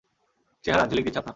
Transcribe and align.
চেহারা, 0.65 0.83
ঝিলিক 0.87 1.03
দিচ্ছে 1.05 1.19
আপনার। 1.19 1.29